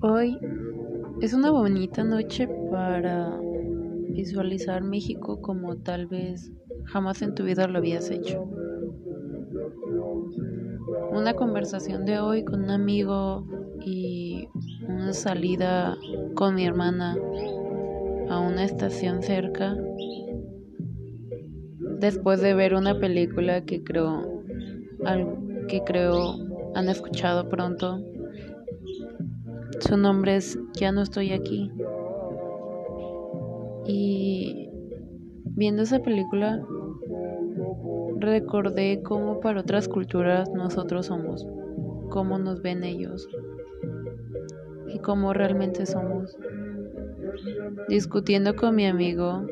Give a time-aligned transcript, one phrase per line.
[0.00, 0.38] Hoy
[1.22, 3.40] es una bonita noche para
[4.10, 6.52] visualizar México como tal vez
[6.84, 8.44] jamás en tu vida lo habías hecho.
[11.12, 13.46] Una conversación de hoy con un amigo
[13.80, 14.48] y
[14.86, 15.96] una salida
[16.34, 17.16] con mi hermana
[18.28, 19.76] a una estación cerca
[22.00, 24.42] después de ver una película que creo
[25.68, 26.34] que creo
[26.74, 28.00] han escuchado pronto
[29.80, 31.70] su nombre es Ya no estoy aquí.
[33.86, 34.70] Y
[35.44, 36.64] viendo esa película
[38.18, 41.46] recordé cómo para otras culturas nosotros somos,
[42.10, 43.28] cómo nos ven ellos
[44.88, 46.36] y cómo realmente somos.
[47.88, 49.46] Discutiendo con mi amigo,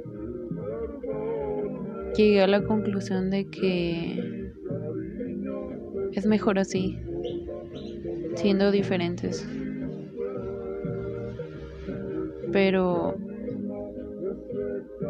[2.16, 4.52] llegué a la conclusión de que
[6.12, 6.98] es mejor así,
[8.34, 9.46] siendo diferentes.
[12.52, 13.16] Pero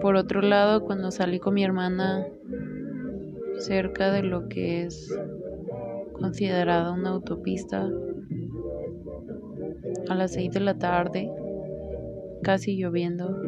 [0.01, 2.27] por otro lado, cuando salí con mi hermana
[3.59, 5.17] cerca de lo que es
[6.13, 7.89] considerada una autopista,
[10.09, 11.31] a las seis de la tarde,
[12.43, 13.41] casi lloviendo,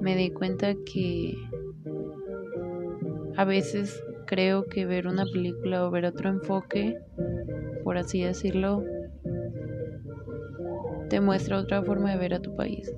[0.00, 1.34] me di cuenta que
[3.36, 6.98] a veces creo que ver una película o ver otro enfoque,
[7.84, 8.82] por así decirlo,
[11.08, 12.92] te muestra otra forma de ver a tu país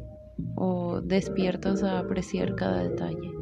[0.56, 3.33] o despiertas a apreciar cada detalle.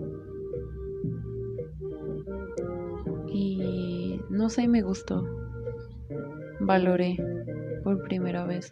[3.28, 5.24] Y no sé, me gustó.
[6.60, 7.16] Valoré
[7.84, 8.70] por primera vez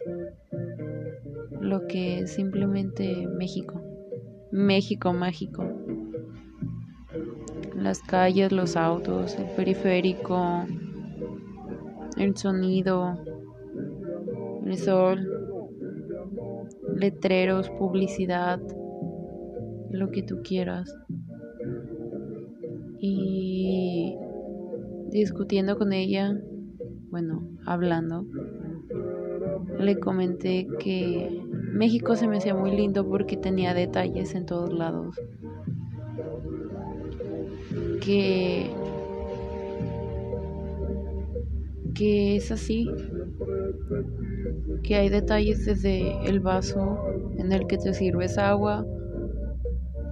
[1.59, 3.81] lo que es simplemente México.
[4.51, 5.65] México mágico.
[7.75, 10.65] Las calles, los autos, el periférico,
[12.17, 13.17] el sonido,
[14.65, 15.47] el sol,
[16.95, 18.59] letreros, publicidad,
[19.91, 20.93] lo que tú quieras.
[22.99, 24.15] Y
[25.09, 26.39] discutiendo con ella,
[27.09, 28.25] bueno, hablando,
[29.79, 31.43] le comenté que
[31.73, 35.19] México se me hacía muy lindo porque tenía detalles en todos lados.
[38.03, 38.71] Que
[41.97, 42.87] que es así,
[44.83, 46.99] que hay detalles desde el vaso
[47.37, 48.85] en el que te sirves agua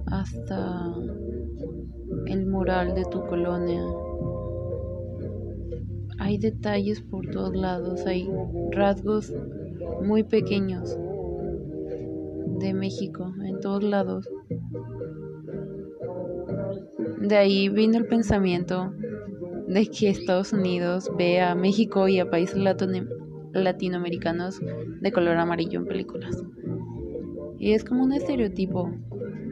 [0.06, 0.92] hasta
[2.26, 3.84] el mural de tu colonia.
[6.18, 8.28] Hay detalles por todos lados, hay
[8.72, 9.32] rasgos
[10.02, 10.98] muy pequeños
[12.58, 14.28] de México en todos lados.
[17.20, 18.92] De ahí vino el pensamiento
[19.66, 22.58] de que Estados Unidos ve a México y a países
[23.52, 24.60] latinoamericanos
[25.00, 26.42] de color amarillo en películas.
[27.58, 28.92] Y es como un estereotipo,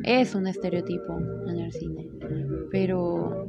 [0.04, 2.10] es un estereotipo en el cine,
[2.70, 3.48] pero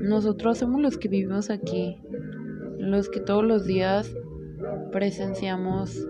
[0.00, 1.98] nosotros somos los que vivimos aquí,
[2.78, 4.14] los que todos los días
[4.92, 6.06] presenciamos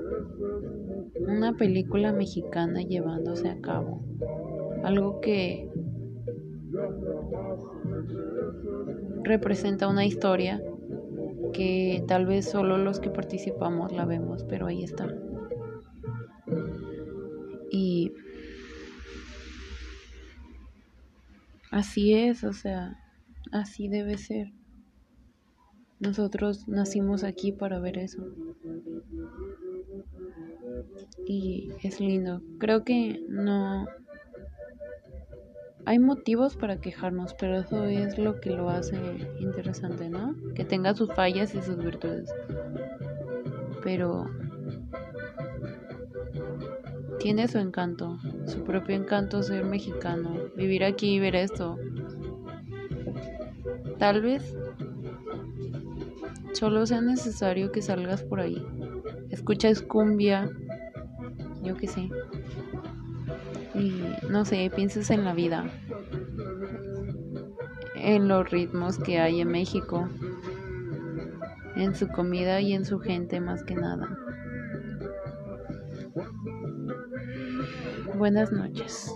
[1.26, 4.04] una película mexicana llevándose a cabo,
[4.82, 5.70] algo que
[9.22, 10.62] representa una historia
[11.52, 15.08] que tal vez solo los que participamos la vemos, pero ahí está.
[17.70, 18.12] Y
[21.70, 22.98] así es, o sea,
[23.52, 24.52] así debe ser.
[26.00, 28.22] Nosotros nacimos aquí para ver eso.
[31.26, 32.42] Y es lindo.
[32.58, 33.86] Creo que no
[35.86, 38.96] hay motivos para quejarnos, pero eso es lo que lo hace
[39.38, 40.34] interesante, ¿no?
[40.54, 42.32] Que tenga sus fallas y sus virtudes.
[43.82, 44.30] Pero
[47.18, 51.78] tiene su encanto, su propio encanto ser mexicano, vivir aquí y ver esto.
[53.98, 54.56] Tal vez
[56.52, 58.64] solo sea necesario que salgas por ahí.
[59.28, 60.48] Escuchas cumbia,
[61.62, 62.08] yo qué sé
[63.74, 65.64] y no sé, pienses en la vida,
[67.96, 70.08] en los ritmos que hay en México,
[71.76, 74.16] en su comida y en su gente más que nada.
[78.16, 79.12] Buenas noches.